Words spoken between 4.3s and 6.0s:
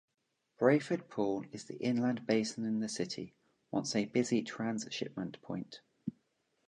transhipment point.